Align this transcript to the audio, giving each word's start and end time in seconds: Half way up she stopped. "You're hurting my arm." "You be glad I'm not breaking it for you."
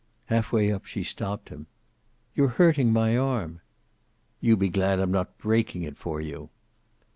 Half 0.25 0.51
way 0.51 0.71
up 0.71 0.85
she 0.87 1.03
stopped. 1.03 1.51
"You're 2.33 2.47
hurting 2.57 2.91
my 2.91 3.15
arm." 3.15 3.61
"You 4.39 4.57
be 4.57 4.67
glad 4.69 4.99
I'm 4.99 5.11
not 5.11 5.37
breaking 5.37 5.83
it 5.83 5.95
for 5.95 6.19
you." 6.19 6.49